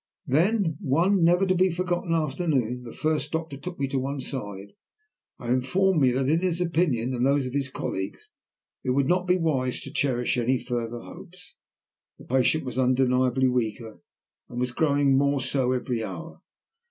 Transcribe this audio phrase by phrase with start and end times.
[0.25, 4.19] Then on one never to be forgotten afternoon the first doctor took me on one
[4.19, 4.73] side
[5.37, 8.27] and informed me that in his opinion, and those of his colleagues,
[8.83, 11.53] it would not be wise to cherish any further hopes.
[12.17, 14.01] The patient was undeniably weaker,
[14.49, 16.41] and was growing more so every hour.